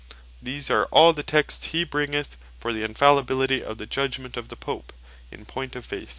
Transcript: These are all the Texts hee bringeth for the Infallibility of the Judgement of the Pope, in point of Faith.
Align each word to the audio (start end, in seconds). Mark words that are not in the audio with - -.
These 0.41 0.71
are 0.71 0.85
all 0.85 1.13
the 1.13 1.21
Texts 1.21 1.67
hee 1.67 1.83
bringeth 1.83 2.35
for 2.59 2.73
the 2.73 2.81
Infallibility 2.81 3.63
of 3.63 3.77
the 3.77 3.85
Judgement 3.85 4.35
of 4.35 4.47
the 4.47 4.57
Pope, 4.57 4.93
in 5.31 5.45
point 5.45 5.75
of 5.75 5.85
Faith. 5.85 6.09